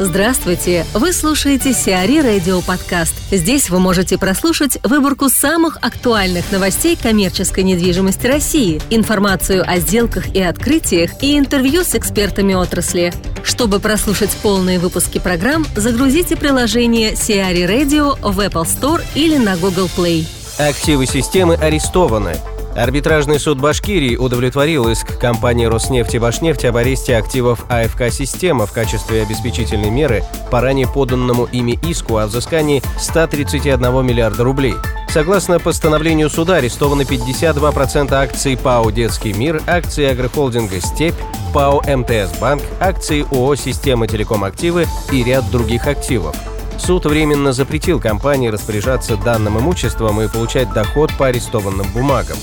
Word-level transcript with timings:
Здравствуйте! 0.00 0.84
Вы 0.92 1.12
слушаете 1.12 1.72
Сиари 1.72 2.18
Радио 2.18 2.60
Подкаст. 2.62 3.14
Здесь 3.30 3.70
вы 3.70 3.78
можете 3.78 4.18
прослушать 4.18 4.76
выборку 4.82 5.28
самых 5.28 5.78
актуальных 5.82 6.50
новостей 6.50 6.98
коммерческой 7.00 7.62
недвижимости 7.62 8.26
России, 8.26 8.82
информацию 8.90 9.62
о 9.64 9.78
сделках 9.78 10.34
и 10.34 10.42
открытиях 10.42 11.22
и 11.22 11.38
интервью 11.38 11.84
с 11.84 11.94
экспертами 11.94 12.54
отрасли. 12.54 13.12
Чтобы 13.44 13.78
прослушать 13.78 14.36
полные 14.42 14.80
выпуски 14.80 15.20
программ, 15.20 15.64
загрузите 15.76 16.34
приложение 16.34 17.14
Сиари 17.14 17.62
Radio 17.62 18.18
в 18.20 18.40
Apple 18.40 18.64
Store 18.64 19.00
или 19.14 19.36
на 19.36 19.56
Google 19.56 19.88
Play. 19.96 20.26
Активы 20.58 21.06
системы 21.06 21.54
арестованы. 21.54 22.36
Арбитражный 22.76 23.38
суд 23.38 23.60
Башкирии 23.60 24.16
удовлетворил 24.16 24.88
иск 24.88 25.16
компании 25.18 25.66
«Роснефть» 25.66 26.14
и 26.14 26.18
«Башнефть» 26.18 26.64
об 26.64 26.76
аресте 26.76 27.16
активов 27.16 27.64
АФК 27.68 28.10
«Система» 28.10 28.66
в 28.66 28.72
качестве 28.72 29.22
обеспечительной 29.22 29.90
меры 29.90 30.24
по 30.50 30.60
ранее 30.60 30.88
поданному 30.88 31.44
ими 31.44 31.78
иску 31.86 32.18
о 32.18 32.26
взыскании 32.26 32.82
131 32.98 34.04
миллиарда 34.04 34.42
рублей. 34.42 34.74
Согласно 35.08 35.60
постановлению 35.60 36.28
суда, 36.28 36.56
арестованы 36.56 37.02
52% 37.02 38.12
акций 38.12 38.56
ПАО 38.56 38.90
«Детский 38.90 39.32
мир», 39.34 39.62
акции 39.68 40.06
агрохолдинга 40.06 40.80
«Степь», 40.80 41.14
ПАО 41.54 41.80
«МТС 41.82 42.36
Банк», 42.40 42.62
акции 42.80 43.24
ООО 43.30 43.54
«Система 43.54 44.08
Телеком 44.08 44.42
Активы» 44.42 44.86
и 45.12 45.22
ряд 45.22 45.48
других 45.52 45.86
активов. 45.86 46.34
Суд 46.78 47.06
временно 47.06 47.52
запретил 47.52 48.00
компании 48.00 48.48
распоряжаться 48.48 49.16
данным 49.16 49.58
имуществом 49.58 50.20
и 50.20 50.28
получать 50.28 50.72
доход 50.72 51.10
по 51.18 51.26
арестованным 51.26 51.86
бумагам. 51.92 52.36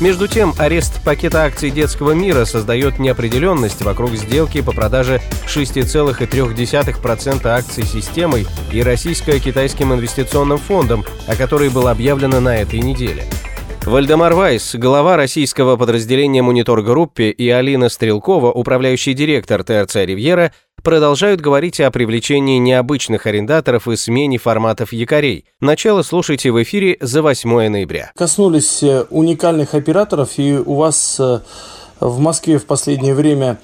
Между 0.00 0.26
тем, 0.26 0.52
арест 0.58 1.02
пакета 1.04 1.44
акций 1.44 1.70
детского 1.70 2.10
мира 2.10 2.44
создает 2.44 2.98
неопределенность 2.98 3.82
вокруг 3.82 4.10
сделки 4.12 4.60
по 4.60 4.72
продаже 4.72 5.20
6,3% 5.46 7.46
акций 7.46 7.84
системой 7.84 8.46
и 8.72 8.82
российско-китайским 8.82 9.94
инвестиционным 9.94 10.58
фондом, 10.58 11.04
о 11.28 11.36
которой 11.36 11.68
было 11.68 11.92
объявлено 11.92 12.40
на 12.40 12.56
этой 12.56 12.80
неделе. 12.80 13.24
Вальдемар 13.84 14.34
Вайс, 14.34 14.76
глава 14.76 15.16
российского 15.16 15.76
подразделения 15.76 16.40
«Monitor 16.40 16.82
Gruppe» 16.82 17.30
и 17.30 17.48
Алина 17.48 17.88
Стрелкова, 17.88 18.52
управляющий 18.52 19.12
директор 19.12 19.64
ТРЦ 19.64 19.96
«Ривьера», 19.96 20.52
продолжают 20.82 21.40
говорить 21.40 21.80
о 21.80 21.90
привлечении 21.90 22.58
необычных 22.58 23.26
арендаторов 23.26 23.88
и 23.88 23.96
смене 23.96 24.38
форматов 24.38 24.92
якорей. 24.92 25.44
Начало 25.60 26.02
слушайте 26.02 26.50
в 26.50 26.62
эфире 26.62 26.96
за 27.00 27.22
8 27.22 27.68
ноября. 27.68 28.12
Коснулись 28.16 28.82
э, 28.82 29.04
уникальных 29.10 29.74
операторов, 29.74 30.38
и 30.38 30.54
у 30.54 30.74
вас 30.74 31.16
э, 31.18 31.40
в 32.00 32.18
Москве 32.18 32.58
в 32.58 32.66
последнее 32.66 33.14
время 33.14 33.58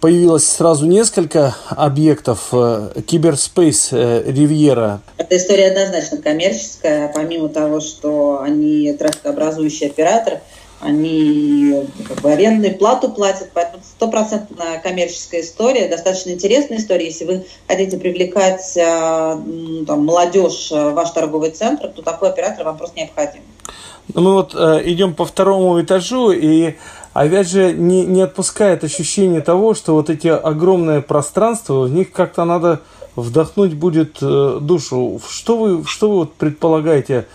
появилось 0.00 0.48
сразу 0.48 0.86
несколько 0.86 1.54
объектов. 1.68 2.48
Э, 2.52 2.90
Cyberspace 3.06 3.92
Ривьера. 3.92 5.02
Эта 5.18 5.36
история 5.36 5.68
однозначно 5.68 6.18
коммерческая. 6.18 7.12
Помимо 7.14 7.48
того, 7.48 7.80
что 7.80 8.40
они 8.40 8.92
трафикообразующий 8.94 9.88
оператор, 9.88 10.40
они 10.80 11.86
как 12.08 12.20
бы 12.22 12.32
арендную 12.32 12.76
плату 12.76 13.10
платят, 13.10 13.50
поэтому 13.52 13.82
стопроцентная 13.82 14.80
коммерческая 14.80 15.42
история, 15.42 15.88
достаточно 15.88 16.30
интересная 16.30 16.78
история. 16.78 17.06
Если 17.06 17.24
вы 17.24 17.46
хотите 17.68 17.98
привлекать 17.98 18.76
а, 18.78 19.40
там, 19.86 20.04
молодежь 20.04 20.70
в 20.70 20.92
ваш 20.92 21.10
торговый 21.10 21.50
центр, 21.50 21.88
то 21.88 22.02
такой 22.02 22.30
оператор 22.30 22.64
вам 22.64 22.78
просто 22.78 22.98
необходим. 22.98 23.42
Ну, 24.14 24.22
мы 24.22 24.32
вот 24.34 24.54
э, 24.54 24.80
идем 24.84 25.14
по 25.14 25.24
второму 25.24 25.80
этажу, 25.80 26.32
и 26.32 26.74
опять 27.12 27.48
же 27.48 27.72
не, 27.72 28.04
не 28.06 28.22
отпускает 28.22 28.82
ощущение 28.82 29.40
того, 29.40 29.74
что 29.74 29.94
вот 29.94 30.10
эти 30.10 30.28
огромные 30.28 31.02
пространства, 31.02 31.82
в 31.82 31.90
них 31.90 32.10
как-то 32.10 32.44
надо 32.44 32.80
вдохнуть 33.16 33.74
будет 33.74 34.18
э, 34.22 34.58
душу. 34.60 35.20
Что 35.28 35.56
вы, 35.56 35.84
что 35.84 36.10
вы 36.10 36.16
вот 36.16 36.34
предполагаете? 36.34 37.26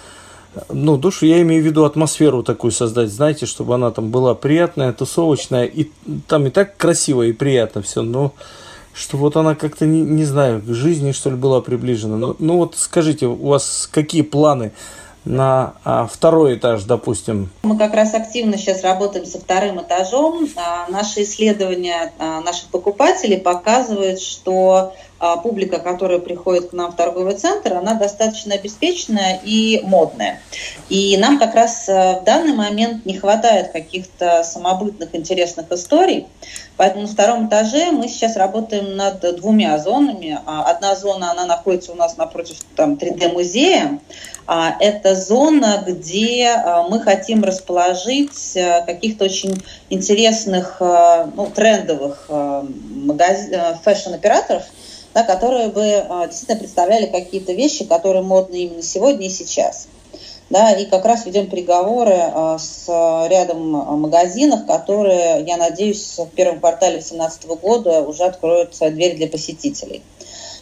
Ну, 0.70 0.98
душу, 0.98 1.26
я 1.26 1.42
имею 1.42 1.62
в 1.62 1.66
виду 1.66 1.86
атмосферу 1.86 2.44
такую 2.44 2.72
создать, 2.72 3.10
знаете, 3.10 3.46
чтобы 3.46 3.76
она 3.76 3.92
там 3.92 4.10
была 4.10 4.36
приятная, 4.36 4.94
тусовочная, 4.94 5.66
и 5.66 5.90
там 6.28 6.48
и 6.48 6.50
так 6.50 6.78
красиво 6.78 7.24
и 7.24 7.34
приятно 7.34 7.82
все, 7.82 8.02
но 8.02 8.34
что 8.94 9.18
вот 9.18 9.36
она 9.36 9.56
как-то, 9.56 9.86
не, 9.86 10.02
не 10.02 10.24
знаю, 10.24 10.62
к 10.62 10.68
жизни, 10.74 11.12
что 11.12 11.30
ли, 11.30 11.36
была 11.36 11.62
приближена. 11.62 12.18
Ну, 12.18 12.36
ну 12.40 12.58
вот 12.58 12.76
скажите, 12.78 13.28
у 13.28 13.48
вас 13.48 13.90
какие 13.92 14.22
планы 14.22 14.72
на 15.26 15.74
а, 15.84 16.08
второй 16.08 16.56
этаж, 16.56 16.84
допустим? 16.84 17.50
Мы 17.64 17.78
как 17.78 17.94
раз 17.94 18.14
активно 18.14 18.58
сейчас 18.58 18.84
работаем 18.84 19.26
со 19.26 19.40
вторым 19.40 19.82
этажом. 19.82 20.48
А, 20.56 20.88
наши 20.88 21.24
исследования 21.24 22.14
а, 22.20 22.42
наших 22.42 22.70
покупателей 22.70 23.40
показывают, 23.40 24.22
что 24.22 24.94
публика, 25.20 25.80
которая 25.80 26.20
приходит 26.20 26.70
к 26.72 26.74
нам 26.74 26.92
в 26.92 26.96
торговый 26.96 27.36
центр, 27.36 27.74
она 27.74 27.94
достаточно 27.94 28.56
обеспеченная 28.56 29.40
и 29.44 29.82
модная. 29.84 30.42
И 30.90 31.16
нам 31.18 31.40
как 31.40 31.56
раз 31.56 31.88
а, 31.88 32.20
в 32.20 32.24
данный 32.26 32.54
момент 32.54 33.06
не 33.06 33.18
хватает 33.18 33.72
каких-то 33.72 34.44
самобытных 34.44 35.16
интересных 35.16 35.72
историй. 35.72 36.28
Поэтому 36.78 37.04
на 37.04 37.08
втором 37.08 37.48
этаже 37.48 37.92
мы 37.92 38.10
сейчас 38.10 38.36
работаем 38.36 38.98
над 38.98 39.22
двумя 39.38 39.78
зонами. 39.78 40.38
А, 40.46 40.64
одна 40.70 40.96
зона, 40.96 41.32
она 41.32 41.46
находится 41.46 41.94
у 41.94 41.96
нас 41.96 42.18
напротив 42.18 42.58
там, 42.76 42.96
3D-музея. 42.96 44.00
Это 44.48 45.16
зона, 45.16 45.84
где 45.88 46.56
мы 46.88 47.00
хотим 47.00 47.44
расположить 47.44 48.56
каких-то 48.86 49.26
очень 49.26 49.60
интересных, 49.90 50.78
ну, 50.80 51.50
трендовых 51.56 52.30
фэшн-операторов, 53.84 54.66
да, 55.16 55.24
которые 55.24 55.70
бы 55.70 55.82
а, 55.82 56.28
действительно 56.28 56.60
представляли 56.60 57.06
какие-то 57.06 57.54
вещи, 57.54 57.86
которые 57.86 58.22
модны 58.22 58.56
именно 58.58 58.84
сегодня 58.84 59.28
и 59.28 59.30
сейчас. 59.30 59.88
Да, 60.50 60.74
и 60.74 60.86
как 60.86 61.06
раз 61.06 61.26
ведем 61.26 61.48
переговоры 61.48 62.14
а, 62.14 62.60
с 62.60 62.86
рядом 63.30 63.70
магазинов, 64.02 64.68
которые, 64.68 65.46
я 65.48 65.56
надеюсь, 65.56 66.18
в 66.18 66.28
первом 66.36 66.60
квартале 66.60 66.98
2017 66.98 67.46
года 67.48 68.02
уже 68.02 68.26
откроют 68.26 68.76
двери 68.78 69.16
для 69.16 69.28
посетителей. 69.28 70.04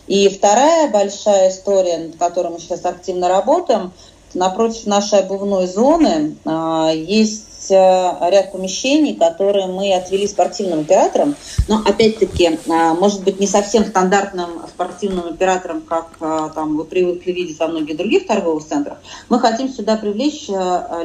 И 0.05 0.29
вторая 0.29 0.87
большая 0.89 1.49
история, 1.49 1.97
над 1.97 2.17
которой 2.17 2.49
мы 2.51 2.59
сейчас 2.59 2.85
активно 2.85 3.29
работаем, 3.29 3.91
напротив 4.35 4.85
нашей 4.85 5.19
обувной 5.19 5.65
зоны 5.65 6.35
а, 6.45 6.91
есть 6.93 7.47
есть 7.63 7.71
э, 7.71 8.29
ряд 8.29 8.51
помещений, 8.51 9.15
которые 9.15 9.67
мы 9.67 9.93
отвели 9.93 10.27
спортивным 10.27 10.81
операторам, 10.81 11.35
но 11.67 11.81
опять-таки, 11.85 12.59
э, 12.65 12.93
может 12.93 13.23
быть, 13.23 13.39
не 13.39 13.47
совсем 13.47 13.85
стандартным 13.85 14.61
спортивным 14.67 15.27
оператором, 15.27 15.81
как 15.81 16.07
э, 16.19 16.49
там, 16.53 16.77
вы 16.77 16.85
привыкли 16.85 17.31
видеть 17.31 17.59
во 17.59 17.67
многих 17.67 17.97
других 17.97 18.27
торговых 18.27 18.65
центрах. 18.65 18.97
Мы 19.29 19.39
хотим 19.39 19.69
сюда 19.69 19.95
привлечь 19.97 20.47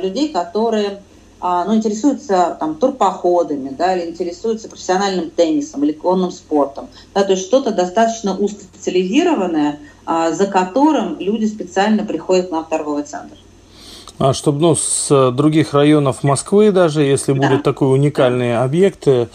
людей, 0.03 0.31
которые 0.31 1.03
ну, 1.41 1.75
интересуются 1.75 2.57
там, 2.59 2.75
турпоходами, 2.75 3.69
да, 3.71 3.97
или 3.97 4.11
интересуются 4.11 4.69
профессиональным 4.69 5.31
теннисом 5.31 5.85
или 5.85 5.93
конным 5.93 6.31
спортом. 6.31 6.89
Да, 7.15 7.25
то 7.25 7.33
есть 7.33 7.45
что-то 7.45 7.71
достаточно 7.71 8.37
узкоспециализированное, 8.37 9.79
за 10.07 10.47
которым 10.47 11.19
люди 11.21 11.47
специально 11.47 12.05
приходят 12.05 12.51
на 12.51 12.65
торговый 12.65 13.05
центр. 13.05 13.37
А 14.19 14.33
чтобы 14.33 14.61
ну, 14.61 14.75
с 14.75 15.31
других 15.31 15.75
районов 15.75 16.25
Москвы 16.25 16.73
даже, 16.73 17.03
если 17.03 17.33
да. 17.33 17.41
будут 17.41 17.62
такой 17.62 17.95
уникальные 17.95 18.59
объекты, 18.59 19.29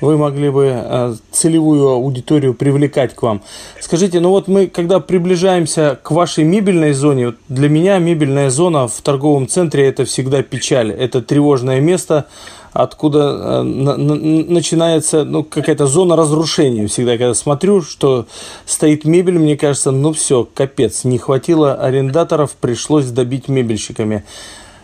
вы 0.00 0.16
могли 0.16 0.48
бы 0.48 0.72
э, 0.72 1.14
целевую 1.30 1.88
аудиторию 1.88 2.54
привлекать 2.54 3.14
к 3.14 3.22
вам. 3.22 3.42
Скажите, 3.80 4.18
ну 4.20 4.30
вот 4.30 4.48
мы, 4.48 4.66
когда 4.66 4.98
приближаемся 4.98 5.98
к 6.02 6.10
вашей 6.10 6.44
мебельной 6.44 6.94
зоне, 6.94 7.26
вот 7.26 7.36
для 7.48 7.68
меня 7.68 7.98
мебельная 7.98 8.48
зона 8.48 8.88
в 8.88 9.00
торговом 9.02 9.46
центре 9.46 9.86
это 9.86 10.06
всегда 10.06 10.42
печаль, 10.42 10.90
это 10.90 11.20
тревожное 11.20 11.80
место, 11.80 12.26
откуда 12.72 13.62
э, 13.62 13.62
начинается 13.62 15.24
ну, 15.24 15.44
какая-то 15.44 15.86
зона 15.86 16.16
разрушения. 16.16 16.86
Всегда, 16.86 17.12
когда 17.18 17.34
смотрю, 17.34 17.82
что 17.82 18.26
стоит 18.66 19.04
мебель, 19.04 19.38
мне 19.38 19.56
кажется, 19.56 19.90
ну 19.90 20.12
все, 20.12 20.46
капец, 20.52 21.04
не 21.04 21.18
хватило 21.18 21.74
арендаторов, 21.74 22.52
пришлось 22.52 23.06
добить 23.06 23.48
мебельщиками. 23.48 24.24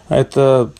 Это 0.09 0.71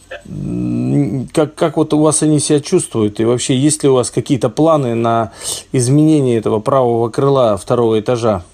как, 1.33 1.57
как 1.57 1.77
вот 1.77 1.93
у 1.93 2.01
вас 2.01 2.23
они 2.23 2.39
себя 2.39 2.61
чувствуют? 2.61 3.19
И 3.19 3.25
вообще, 3.25 3.57
есть 3.57 3.83
ли 3.83 3.89
у 3.89 3.95
вас 3.95 4.11
какие-то 4.11 4.49
планы 4.49 4.95
на 4.95 5.33
изменение 5.73 6.39
этого 6.39 6.61
правого 6.61 7.09
крыла 7.09 7.57
второго 7.57 7.99
этажа? 7.99 8.45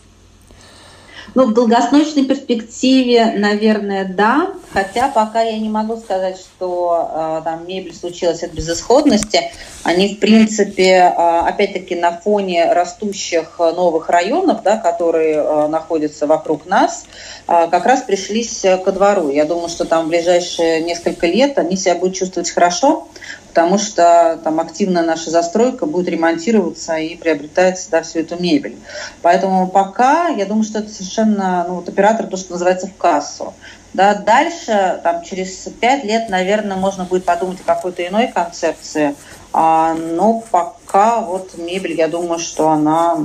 Ну, 1.34 1.46
в 1.46 1.54
долгосрочной 1.54 2.24
перспективе, 2.24 3.32
наверное, 3.36 4.04
да. 4.04 4.52
Хотя 4.72 5.08
пока 5.08 5.42
я 5.42 5.58
не 5.58 5.68
могу 5.68 5.96
сказать, 5.96 6.38
что 6.38 7.10
э, 7.10 7.40
там 7.44 7.66
мебель 7.66 7.94
случилась 7.94 8.42
от 8.42 8.52
безысходности. 8.52 9.50
Они, 9.82 10.14
в 10.14 10.20
принципе, 10.20 10.84
э, 10.84 11.40
опять-таки 11.40 11.94
на 11.94 12.12
фоне 12.12 12.72
растущих 12.72 13.58
новых 13.58 14.10
районов, 14.10 14.62
да, 14.62 14.76
которые 14.76 15.36
э, 15.36 15.68
находятся 15.68 16.26
вокруг 16.26 16.66
нас, 16.66 17.04
э, 17.48 17.68
как 17.68 17.86
раз 17.86 18.02
пришлись 18.02 18.64
ко 18.84 18.92
двору. 18.92 19.30
Я 19.30 19.44
думаю, 19.44 19.68
что 19.68 19.84
там 19.84 20.06
в 20.06 20.08
ближайшие 20.08 20.82
несколько 20.82 21.26
лет 21.26 21.58
они 21.58 21.76
себя 21.76 21.94
будут 21.94 22.14
чувствовать 22.14 22.50
хорошо. 22.50 23.08
Потому 23.52 23.76
что 23.76 24.40
там 24.42 24.60
активно 24.60 25.02
наша 25.02 25.30
застройка 25.30 25.84
будет 25.84 26.08
ремонтироваться 26.08 26.96
и 26.96 27.16
приобретать 27.16 27.86
да, 27.90 28.00
всю 28.00 28.20
эту 28.20 28.42
мебель. 28.42 28.78
Поэтому 29.20 29.68
пока, 29.68 30.28
я 30.28 30.46
думаю, 30.46 30.64
что 30.64 30.78
это 30.78 30.88
совершенно, 30.88 31.66
ну, 31.68 31.74
вот 31.74 31.88
оператор, 31.88 32.28
то, 32.28 32.38
что 32.38 32.52
называется, 32.52 32.86
в 32.86 32.96
кассу. 32.96 33.52
Да, 33.92 34.14
дальше, 34.14 35.00
там, 35.02 35.22
через 35.22 35.68
пять 35.80 36.02
лет, 36.02 36.30
наверное, 36.30 36.78
можно 36.78 37.04
будет 37.04 37.26
подумать 37.26 37.60
о 37.60 37.64
какой-то 37.64 38.06
иной 38.06 38.28
концепции. 38.28 39.14
А, 39.54 39.94
но 39.94 40.42
пока 40.50 41.20
вот 41.20 41.58
мебель, 41.58 41.94
я 41.94 42.08
думаю, 42.08 42.38
что 42.38 42.70
она 42.70 43.18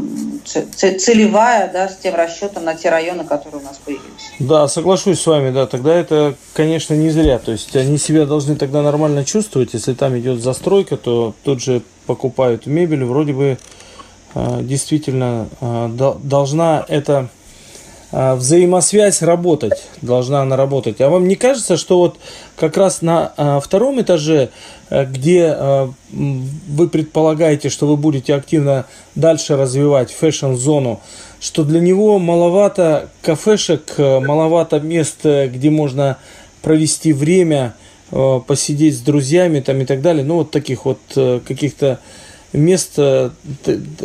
целевая, 0.44 1.72
да, 1.72 1.88
с 1.88 1.98
тем 1.98 2.16
расчетом 2.16 2.66
на 2.66 2.76
те 2.76 2.90
районы, 2.90 3.24
которые 3.24 3.62
у 3.62 3.64
нас 3.64 3.80
появились. 3.84 4.32
Да, 4.40 4.68
соглашусь 4.68 5.22
с 5.22 5.26
вами, 5.26 5.52
да, 5.52 5.68
тогда 5.68 5.94
это, 5.94 6.36
конечно, 6.54 6.94
не 6.94 7.10
зря. 7.10 7.40
То 7.40 7.54
есть 7.54 7.76
они 7.76 7.98
себя 7.98 8.26
должны 8.26 8.56
тогда 8.56 8.82
нормально 8.82 9.24
чувствовать. 9.24 9.74
Если 9.74 9.94
там 9.94 10.18
идет 10.18 10.42
застройка, 10.42 10.98
то 10.98 11.34
тут 11.44 11.62
же 11.62 11.82
покупают 12.06 12.66
мебель. 12.66 13.06
Вроде 13.06 13.34
бы 13.34 13.58
э, 14.36 14.60
действительно 14.64 15.48
э, 15.62 16.14
должна 16.24 16.86
эта 16.90 17.18
а, 17.20 17.28
взаимосвязь 18.18 19.22
работать, 19.22 19.84
должна 20.02 20.42
она 20.42 20.56
работать. 20.56 21.02
А 21.02 21.10
вам 21.10 21.28
не 21.28 21.36
кажется, 21.36 21.78
что 21.78 22.00
вот 22.00 22.18
как 22.56 22.76
раз 22.76 23.04
на 23.04 23.32
а, 23.38 23.60
втором 23.60 24.02
этаже, 24.02 24.50
э, 24.90 25.06
где 25.06 25.54
а, 25.56 25.94
вы 26.10 26.88
предполагаете, 26.90 27.70
что 27.70 27.86
вы 27.86 27.96
будете 27.96 28.34
активно 28.34 28.86
дальше 29.14 29.56
развивать 29.56 30.12
фэшн-зону, 30.12 31.00
что 31.40 31.64
для 31.64 31.80
него 31.80 32.18
маловато 32.18 33.10
кафешек, 33.22 33.94
э, 33.98 34.20
маловато 34.20 34.80
мест, 34.80 35.20
э, 35.24 35.48
где 35.48 35.70
можно 35.70 36.18
провести 36.64 37.14
время, 37.14 37.76
посидеть 38.48 38.96
с 38.96 39.02
друзьями 39.02 39.60
там 39.60 39.82
и 39.82 39.86
так 39.86 40.02
далее, 40.02 40.24
ну 40.24 40.36
вот 40.36 40.50
таких 40.50 40.86
вот 40.86 41.00
каких-то 41.14 42.00
мест, 42.54 42.98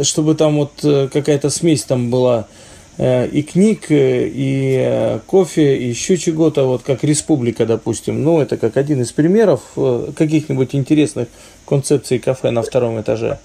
чтобы 0.03 0.35
там 0.35 0.57
вот 0.59 0.73
какая-то 1.13 1.51
смесь 1.51 1.85
там 1.85 2.11
была 2.11 2.41
Э, 2.41 2.62
и 3.03 3.43
книг, 3.43 3.91
э, 3.91 4.29
и 4.29 4.77
э, 4.79 5.19
кофе, 5.27 5.77
и 5.77 5.89
еще 5.89 6.17
чего-то, 6.17 6.67
вот 6.67 6.83
как 6.83 7.03
республика, 7.03 7.67
допустим. 7.67 8.23
Ну, 8.23 8.41
это 8.41 8.57
как 8.57 8.77
один 8.77 9.03
из 9.03 9.11
примеров 9.13 9.61
каких-нибудь 10.17 10.75
интересных 10.75 11.29
концепций 11.67 12.19
кафе 12.19 12.51
на 12.51 12.63
втором 12.63 13.01
этаже. 13.01 13.39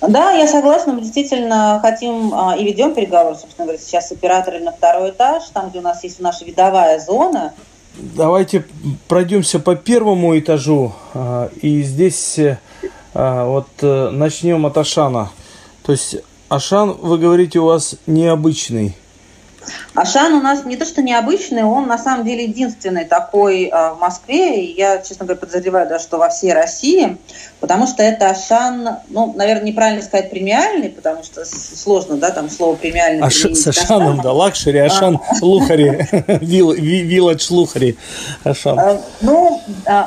Да, 0.00 0.30
я 0.30 0.46
согласна, 0.46 0.92
мы 0.92 1.00
действительно 1.00 1.80
хотим 1.82 2.32
а, 2.32 2.56
и 2.56 2.64
ведем 2.64 2.94
переговоры, 2.94 3.34
собственно 3.34 3.66
говоря, 3.66 3.82
сейчас 3.82 4.08
с 4.08 4.12
операторами 4.12 4.62
на 4.62 4.72
второй 4.72 5.10
этаж, 5.10 5.42
там, 5.52 5.70
где 5.70 5.80
у 5.80 5.82
нас 5.82 6.04
есть 6.04 6.20
наша 6.20 6.44
видовая 6.44 7.00
зона. 7.00 7.54
Давайте 7.96 8.64
пройдемся 9.08 9.58
по 9.58 9.74
первому 9.74 10.38
этажу, 10.38 10.92
а, 11.14 11.50
и 11.60 11.82
здесь 11.82 12.38
а, 13.12 13.46
вот 13.46 13.66
начнем 13.80 14.66
от 14.66 14.78
Ашана. 14.78 15.30
То 15.82 15.92
есть 15.92 16.18
Ашан, 16.48 16.92
вы 16.92 17.18
говорите, 17.18 17.58
у 17.58 17.66
вас 17.66 17.96
необычный. 18.06 18.96
Ашан 19.94 20.34
у 20.34 20.40
нас 20.40 20.64
не 20.64 20.76
то 20.76 20.84
что 20.84 21.02
необычный, 21.02 21.64
он 21.64 21.86
на 21.86 21.98
самом 21.98 22.24
деле 22.24 22.44
единственный 22.44 23.04
такой 23.04 23.64
э, 23.64 23.92
в 23.94 23.98
Москве, 23.98 24.64
и 24.64 24.76
я, 24.76 24.98
честно 24.98 25.26
говоря, 25.26 25.40
подозреваю, 25.40 25.88
да, 25.88 25.98
что 25.98 26.18
во 26.18 26.28
всей 26.28 26.52
России, 26.52 27.16
потому 27.60 27.86
что 27.86 28.02
это 28.02 28.30
Ашан, 28.30 28.98
ну, 29.08 29.32
наверное, 29.34 29.64
неправильно 29.64 30.02
сказать 30.02 30.30
премиальный, 30.30 30.90
потому 30.90 31.24
что 31.24 31.44
сложно, 31.44 32.16
да, 32.16 32.30
там 32.30 32.50
слово 32.50 32.76
премиальный. 32.76 33.22
Аш, 33.22 33.44
с 33.44 33.66
Ашаном, 33.66 34.20
да, 34.22 34.32
luxury, 34.32 34.78
Ашан 34.78 35.16
а. 35.16 35.44
Luxury, 35.44 36.06
village 36.40 37.50
luxury, 37.50 37.96
Ашан. 38.44 38.78
Э, 38.78 39.00
ну, 39.20 39.60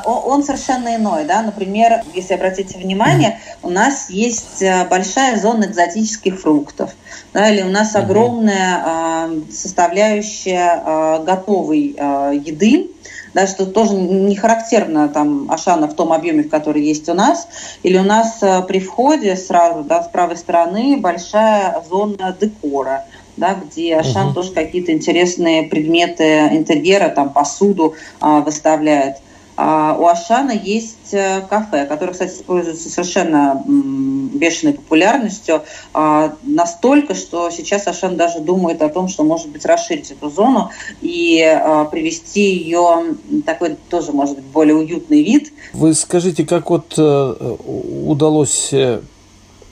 он 0.04 0.44
совершенно 0.44 0.96
иной, 0.96 1.24
да, 1.24 1.42
например, 1.42 2.02
если 2.14 2.34
обратите 2.34 2.78
внимание, 2.78 3.40
у 3.62 3.70
нас 3.70 4.10
есть 4.10 4.62
большая 4.90 5.38
зона 5.38 5.64
экзотических 5.64 6.40
фруктов, 6.40 6.90
да, 7.32 7.50
или 7.50 7.62
у 7.62 7.70
нас 7.70 7.94
огромная 7.94 9.28
составляющая 9.52 10.82
э, 10.84 11.24
готовой 11.24 11.94
э, 11.96 12.40
еды, 12.44 12.90
да, 13.34 13.46
что 13.46 13.66
тоже 13.66 13.94
не 13.94 14.36
характерно 14.36 15.08
там 15.08 15.50
Ашана 15.50 15.88
в 15.88 15.94
том 15.94 16.12
объеме, 16.12 16.42
в 16.42 16.50
который 16.50 16.82
есть 16.82 17.08
у 17.08 17.14
нас. 17.14 17.48
Или 17.82 17.98
у 17.98 18.02
нас 18.02 18.38
э, 18.42 18.62
при 18.62 18.80
входе 18.80 19.36
сразу, 19.36 19.84
да, 19.84 20.02
с 20.02 20.08
правой 20.08 20.36
стороны 20.36 20.96
большая 20.98 21.82
зона 21.88 22.36
декора, 22.38 23.04
да, 23.36 23.54
где 23.54 23.96
Ашан 23.96 24.28
угу. 24.28 24.34
тоже 24.34 24.52
какие-то 24.52 24.92
интересные 24.92 25.64
предметы 25.64 26.48
интерьера, 26.52 27.08
там 27.08 27.30
посуду 27.30 27.94
э, 28.20 28.40
выставляет. 28.44 29.16
А 29.56 29.94
у 29.98 30.06
Ашана 30.06 30.52
есть 30.52 31.12
э, 31.12 31.42
кафе, 31.48 31.86
которое, 31.86 32.12
кстати, 32.12 32.42
пользуется 32.42 32.88
совершенно 32.88 33.62
бешеной 33.66 34.74
популярностью, 34.74 35.62
а, 35.92 36.34
настолько, 36.42 37.14
что 37.14 37.50
сейчас 37.50 37.86
Ашан 37.86 38.16
даже 38.16 38.40
думает 38.40 38.80
о 38.82 38.88
том, 38.88 39.08
что, 39.08 39.24
может 39.24 39.48
быть, 39.48 39.64
расширить 39.64 40.10
эту 40.10 40.30
зону 40.30 40.70
и 41.00 41.40
а, 41.42 41.84
привести 41.84 42.54
ее 42.54 43.14
такой 43.44 43.76
тоже, 43.90 44.12
может 44.12 44.36
быть, 44.36 44.44
более 44.46 44.74
уютный 44.74 45.22
вид. 45.22 45.52
Вы 45.72 45.94
скажите, 45.94 46.44
как 46.44 46.70
вот 46.70 46.94
э, 46.96 47.56
удалось 47.66 48.72
э, 48.72 49.00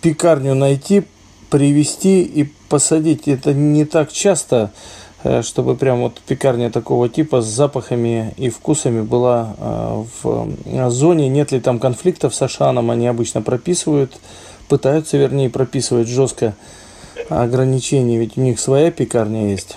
пекарню 0.01 0.55
найти, 0.55 1.05
привести 1.49 2.23
и 2.23 2.45
посадить? 2.69 3.29
Это 3.29 3.55
не 3.55 3.85
так 3.85 4.13
часто 4.13 4.73
чтобы 5.43 5.77
прям 5.77 6.01
вот 6.01 6.21
пекарня 6.27 6.71
такого 6.71 7.09
типа 7.09 7.43
с 7.43 7.47
запахами 7.47 8.33
и 8.37 8.49
вкусами 8.49 9.03
была 9.03 9.55
э, 9.59 10.05
в 10.23 10.49
э, 10.65 10.91
зоне. 10.91 11.29
Нет 11.29 11.53
ли 11.53 11.61
там 11.61 11.79
конфликтов 11.79 12.35
с 12.35 12.43
Ашаном, 12.43 12.91
они 12.91 13.07
обычно 13.07 13.43
прописывают, 13.43 14.19
пытаются, 14.69 15.17
вернее, 15.19 15.51
прописывать 15.51 16.09
жестко 16.09 16.55
ограничения, 17.29 18.19
ведь 18.19 18.37
у 18.37 18.41
них 18.41 18.59
своя 18.59 18.91
пекарня 18.91 19.51
есть. 19.51 19.77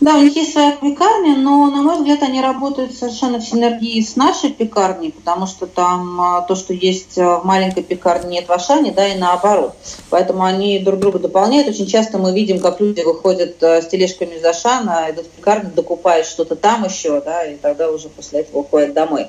Да, 0.00 0.16
у 0.16 0.22
них 0.22 0.34
есть 0.34 0.52
своя 0.52 0.72
пекарня, 0.72 1.36
но, 1.36 1.66
на 1.66 1.82
мой 1.82 1.96
взгляд, 1.98 2.22
они 2.22 2.40
работают 2.40 2.94
совершенно 2.94 3.38
в 3.38 3.44
синергии 3.44 4.00
с 4.00 4.16
нашей 4.16 4.50
пекарней, 4.50 5.12
потому 5.12 5.46
что 5.46 5.66
там 5.66 6.18
а, 6.18 6.40
то, 6.40 6.54
что 6.54 6.72
есть 6.72 7.16
в 7.16 7.42
маленькой 7.44 7.82
пекарне, 7.82 8.38
нет 8.38 8.48
в 8.48 8.52
Ашане, 8.52 8.92
да, 8.92 9.06
и 9.06 9.18
наоборот. 9.18 9.74
Поэтому 10.08 10.44
они 10.44 10.78
друг 10.78 11.00
друга 11.00 11.18
дополняют. 11.18 11.68
Очень 11.68 11.86
часто 11.86 12.16
мы 12.16 12.32
видим, 12.32 12.60
как 12.60 12.80
люди 12.80 13.02
выходят 13.02 13.62
а, 13.62 13.82
с 13.82 13.88
тележками 13.88 14.36
из 14.36 14.44
Ашана, 14.44 15.06
идут 15.10 15.26
в 15.26 15.30
пекарню, 15.30 15.70
докупают 15.76 16.26
что-то 16.26 16.56
там 16.56 16.84
еще, 16.84 17.20
да, 17.20 17.44
и 17.44 17.56
тогда 17.56 17.90
уже 17.90 18.08
после 18.08 18.40
этого 18.40 18.60
уходят 18.60 18.94
домой. 18.94 19.26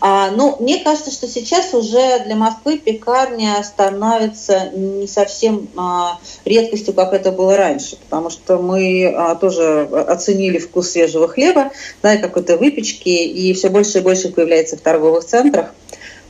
А, 0.00 0.30
ну, 0.30 0.56
мне 0.60 0.78
кажется, 0.82 1.10
что 1.10 1.28
сейчас 1.28 1.74
уже 1.74 2.20
для 2.20 2.36
Москвы 2.36 2.78
пекарня 2.78 3.62
становится 3.62 4.70
не 4.70 5.06
совсем 5.06 5.68
а, 5.76 6.18
редкостью, 6.46 6.94
как 6.94 7.12
это 7.12 7.32
было 7.32 7.54
раньше, 7.54 7.96
потому 7.96 8.30
что 8.30 8.56
мы 8.56 9.12
а, 9.14 9.34
тоже 9.34 10.05
оценили 10.06 10.58
вкус 10.58 10.90
свежего 10.90 11.28
хлеба, 11.28 11.70
да, 12.02 12.16
какой-то 12.16 12.56
выпечки, 12.56 13.08
и 13.08 13.52
все 13.54 13.68
больше 13.68 13.98
и 13.98 14.02
больше 14.02 14.30
появляется 14.30 14.76
в 14.76 14.80
торговых 14.80 15.24
центрах. 15.24 15.74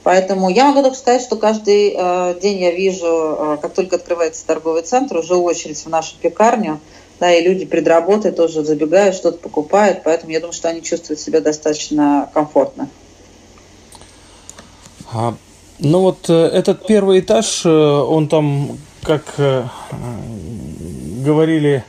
Поэтому 0.03 0.49
я 0.51 0.67
могу 0.67 0.83
только 0.83 0.97
сказать, 0.97 1.23
что 1.23 1.37
каждый 1.37 1.95
э, 1.97 2.39
день 2.41 2.61
я 2.61 2.71
вижу, 2.71 3.07
э, 3.07 3.59
как 3.61 3.75
только 3.75 3.97
открывается 3.97 4.47
торговый 4.47 4.83
центр, 4.83 5.17
уже 5.19 5.35
очередь 5.35 5.79
в 5.79 5.89
нашу 5.89 6.15
пекарню, 6.21 6.81
да, 7.19 7.33
и 7.33 7.43
люди 7.43 7.65
перед 7.65 7.89
работой 7.89 8.31
тоже 8.31 8.63
забегают, 8.65 9.17
что-то 9.17 9.39
покупают, 9.39 10.03
поэтому 10.05 10.33
я 10.33 10.41
думаю, 10.41 10.53
что 10.53 10.69
они 10.69 10.83
чувствуют 10.83 11.19
себя 11.19 11.41
достаточно 11.41 12.31
комфортно. 12.33 12.89
А, 15.13 15.35
ну 15.79 16.01
вот 16.01 16.29
э, 16.29 16.35
этот 16.35 16.87
первый 16.87 17.21
этаж, 17.21 17.63
э, 17.65 17.69
он 17.69 18.29
там, 18.29 18.79
как 19.03 19.35
э, 19.39 19.65
говорили 21.25 21.85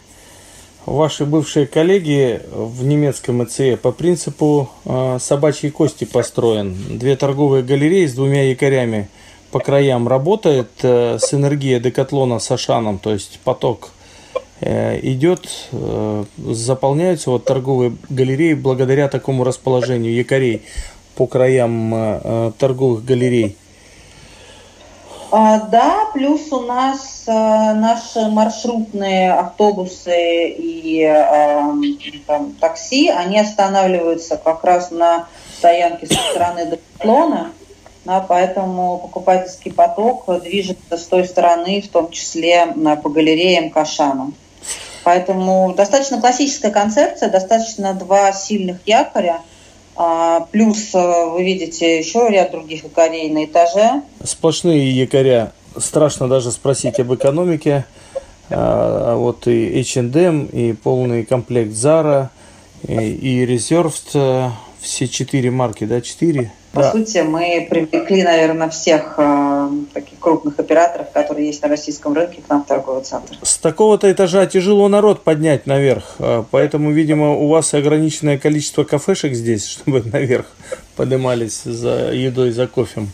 ваши 0.88 1.26
бывшие 1.26 1.68
коллеги 1.68 2.42
в 2.50 2.86
немецком 2.86 3.44
ИЦЕ 3.44 3.76
по 3.76 3.92
принципу 3.92 4.70
э, 4.86 5.18
собачьей 5.20 5.70
кости 5.70 6.06
построен. 6.06 6.76
Две 6.98 7.18
торговые 7.18 7.62
галереи 7.62 8.06
с 8.06 8.14
двумя 8.14 8.50
якорями 8.50 9.10
по 9.52 9.60
краям 9.60 10.08
работает 10.08 10.70
э, 10.82 11.18
синергия 11.20 11.82
декатлона 11.82 12.40
с 12.40 12.50
Ашаном, 12.52 13.00
то 13.00 13.12
есть 13.12 13.40
поток 13.44 13.90
э, 14.62 15.00
идет, 15.04 15.50
заполняются 16.38 17.32
вот 17.32 17.44
торговые 17.44 17.94
галереи 18.10 18.54
благодаря 18.54 19.10
такому 19.10 19.44
расположению 19.44 20.16
якорей 20.16 20.62
по 21.16 21.28
краям 21.28 22.54
торговых 22.58 23.04
галерей. 23.04 23.58
А, 25.30 25.60
да, 25.60 26.06
плюс 26.14 26.52
у 26.52 26.62
нас 26.62 27.24
а, 27.28 27.74
наши 27.74 28.30
маршрутные 28.30 29.34
автобусы 29.34 30.50
и 30.50 31.04
а, 31.04 31.74
там, 32.26 32.54
такси, 32.54 33.10
они 33.10 33.38
останавливаются 33.40 34.38
как 34.38 34.64
раз 34.64 34.90
на 34.92 35.28
стоянке 35.58 36.08
со 36.08 36.14
стороны 36.14 36.66
Декатлона, 36.68 37.52
да, 38.06 38.22
поэтому 38.22 39.00
покупательский 39.00 39.74
поток 39.74 40.26
движется 40.44 40.98
с 40.98 41.04
той 41.04 41.26
стороны, 41.26 41.82
в 41.82 41.90
том 41.90 42.10
числе 42.10 42.68
по 43.04 43.10
галереям 43.10 43.70
Кашану. 43.70 44.32
Поэтому 45.04 45.74
достаточно 45.76 46.22
классическая 46.22 46.72
концепция, 46.72 47.30
достаточно 47.30 47.94
два 47.94 48.32
сильных 48.32 48.78
якоря– 48.86 49.42
плюс 50.52 50.94
вы 50.94 51.44
видите 51.44 52.00
еще 52.00 52.28
ряд 52.30 52.52
других 52.52 52.84
якорей 52.84 53.30
на 53.30 53.46
этаже. 53.46 54.02
Сплошные 54.24 54.92
якоря. 54.92 55.52
Страшно 55.78 56.28
даже 56.28 56.52
спросить 56.52 57.00
об 57.00 57.14
экономике. 57.14 57.86
А, 58.50 59.16
вот 59.16 59.48
и 59.48 59.80
H&M, 59.82 60.46
и 60.46 60.74
полный 60.74 61.26
комплект 61.26 61.72
Zara, 61.72 62.30
и, 62.88 62.94
и 62.94 63.46
Reserved, 63.46 64.52
все 64.80 65.08
четыре 65.08 65.52
марки, 65.52 65.84
да, 65.84 66.02
четыре? 66.02 66.52
По 66.72 66.82
да. 66.82 66.92
сути, 66.92 67.20
мы 67.20 67.68
привлекли, 67.70 68.24
наверное, 68.24 68.70
всех 68.70 69.16
э, 69.18 69.22
таких 69.94 70.20
крупных 70.20 70.60
операторов, 70.60 71.12
которые 71.12 71.48
есть 71.48 71.62
на 71.62 71.70
российском 71.70 72.14
рынке, 72.14 72.42
к 72.42 72.50
нам 72.50 72.64
в 72.64 72.68
торговый 72.68 73.04
центр. 73.04 73.38
С 73.42 73.58
такого-то 73.58 74.12
этажа 74.12 74.46
тяжело 74.46 74.88
народ 74.88 75.24
поднять 75.24 75.66
наверх, 75.66 76.16
а, 76.20 76.46
поэтому, 76.50 76.92
видимо, 76.92 77.34
у 77.34 77.48
вас 77.48 77.74
ограниченное 77.74 78.38
количество 78.38 78.84
кафешек 78.84 79.34
здесь, 79.34 79.66
чтобы 79.70 80.02
наверх 80.04 80.48
поднимались 80.96 81.62
за 81.64 82.12
едой, 82.14 82.52
за 82.52 82.68
кофем. 82.68 83.12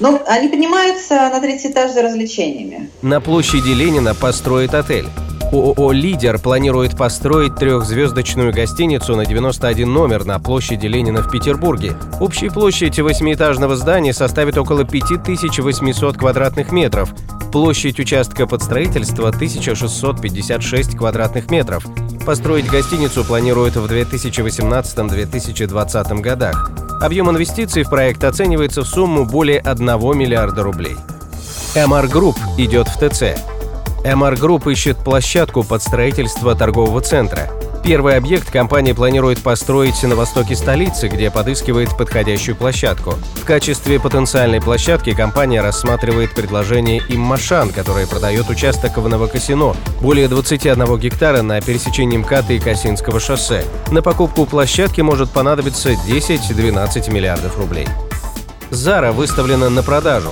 Ну, 0.00 0.20
они 0.26 0.48
поднимаются 0.48 1.14
на 1.14 1.40
третий 1.40 1.68
этаж 1.68 1.92
за 1.92 2.02
развлечениями. 2.02 2.90
На 3.02 3.20
площади 3.20 3.70
Ленина 3.70 4.14
построит 4.14 4.74
отель. 4.74 5.06
ООО 5.52 5.92
«Лидер» 5.92 6.38
планирует 6.38 6.96
построить 6.96 7.56
трехзвездочную 7.56 8.52
гостиницу 8.52 9.16
на 9.16 9.26
91 9.26 9.92
номер 9.92 10.24
на 10.24 10.38
площади 10.38 10.86
Ленина 10.86 11.22
в 11.22 11.30
Петербурге. 11.30 11.96
Общая 12.20 12.50
площадь 12.50 12.98
восьмиэтажного 13.00 13.74
здания 13.74 14.12
составит 14.12 14.56
около 14.56 14.84
5800 14.84 16.16
квадратных 16.16 16.70
метров. 16.70 17.12
Площадь 17.52 17.98
участка 17.98 18.46
под 18.46 18.62
строительство 18.62 19.28
1656 19.28 20.96
квадратных 20.96 21.50
метров. 21.50 21.84
Построить 22.24 22.70
гостиницу 22.70 23.24
планируют 23.24 23.74
в 23.76 23.84
2018-2020 23.86 26.20
годах. 26.20 26.70
Объем 27.00 27.30
инвестиций 27.30 27.82
в 27.82 27.90
проект 27.90 28.22
оценивается 28.24 28.82
в 28.82 28.86
сумму 28.86 29.24
более 29.24 29.60
1 29.60 29.86
миллиарда 30.16 30.62
рублей. 30.62 30.96
MR 31.74 32.08
Group 32.10 32.36
идет 32.58 32.88
в 32.88 32.96
ТЦ. 32.96 33.22
MR 34.04 34.38
Group 34.38 34.70
ищет 34.70 34.98
площадку 34.98 35.64
под 35.64 35.82
строительство 35.82 36.54
торгового 36.54 37.00
центра. 37.00 37.48
Первый 37.82 38.16
объект 38.16 38.50
компания 38.50 38.94
планирует 38.94 39.42
построить 39.42 40.02
на 40.02 40.14
востоке 40.14 40.54
столицы, 40.54 41.08
где 41.08 41.30
подыскивает 41.30 41.96
подходящую 41.96 42.54
площадку. 42.54 43.14
В 43.36 43.44
качестве 43.44 43.98
потенциальной 43.98 44.60
площадки 44.60 45.14
компания 45.14 45.62
рассматривает 45.62 46.34
предложение 46.34 47.02
«Иммашан», 47.08 47.70
которое 47.70 48.06
продает 48.06 48.48
участок 48.50 48.98
в 48.98 49.08
Новокосино, 49.08 49.74
более 50.00 50.28
21 50.28 50.98
гектара 50.98 51.42
на 51.42 51.60
пересечении 51.60 52.18
МКАДа 52.18 52.52
и 52.52 52.60
Косинского 52.60 53.18
шоссе. 53.18 53.64
На 53.90 54.02
покупку 54.02 54.44
площадки 54.44 55.00
может 55.00 55.30
понадобиться 55.30 55.90
10-12 55.90 57.10
миллиардов 57.10 57.58
рублей. 57.58 57.88
Зара 58.70 59.10
выставлена 59.10 59.70
на 59.70 59.82
продажу. 59.82 60.30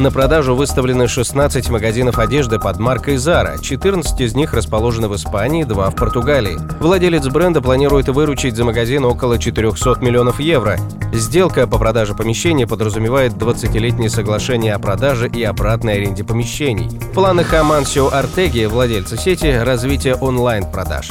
На 0.00 0.10
продажу 0.10 0.56
выставлены 0.56 1.08
16 1.08 1.68
магазинов 1.68 2.18
одежды 2.18 2.58
под 2.58 2.78
маркой 2.78 3.16
Zara. 3.16 3.60
14 3.60 4.18
из 4.22 4.34
них 4.34 4.54
расположены 4.54 5.08
в 5.08 5.14
Испании, 5.14 5.64
2 5.64 5.90
в 5.90 5.94
Португалии. 5.94 6.58
Владелец 6.80 7.28
бренда 7.28 7.60
планирует 7.60 8.08
выручить 8.08 8.56
за 8.56 8.64
магазин 8.64 9.04
около 9.04 9.38
400 9.38 9.96
миллионов 10.00 10.40
евро. 10.40 10.78
Сделка 11.12 11.66
по 11.66 11.76
продаже 11.76 12.14
помещения 12.14 12.66
подразумевает 12.66 13.34
20-летнее 13.34 14.08
соглашение 14.08 14.72
о 14.72 14.78
продаже 14.78 15.28
и 15.28 15.42
обратной 15.42 15.96
аренде 15.96 16.24
помещений. 16.24 16.88
В 16.88 17.12
планах 17.12 17.52
Амансио 17.52 18.08
Артеги, 18.08 18.64
владельца 18.64 19.18
сети, 19.18 19.48
развитие 19.48 20.14
онлайн-продаж. 20.14 21.10